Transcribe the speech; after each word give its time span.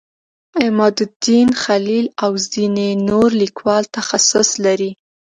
عمادالدین 0.63 1.49
خلیل 1.63 2.05
او 2.23 2.31
ځینې 2.53 2.89
نور 3.07 3.29
لیکوال 3.41 3.83
تخصص 3.97 4.49
لري. 4.65 4.91